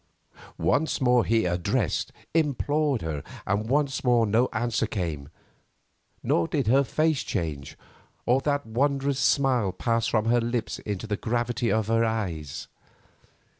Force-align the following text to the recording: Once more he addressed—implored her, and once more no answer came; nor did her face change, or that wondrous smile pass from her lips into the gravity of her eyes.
Once 0.57 0.99
more 0.99 1.23
he 1.23 1.45
addressed—implored 1.45 3.03
her, 3.03 3.21
and 3.45 3.69
once 3.69 4.03
more 4.03 4.25
no 4.25 4.49
answer 4.51 4.87
came; 4.87 5.29
nor 6.23 6.47
did 6.47 6.65
her 6.65 6.83
face 6.83 7.21
change, 7.21 7.77
or 8.25 8.41
that 8.41 8.65
wondrous 8.65 9.19
smile 9.19 9.71
pass 9.71 10.07
from 10.07 10.25
her 10.25 10.41
lips 10.41 10.79
into 10.79 11.05
the 11.05 11.15
gravity 11.17 11.71
of 11.71 11.85
her 11.85 12.03
eyes. 12.03 12.67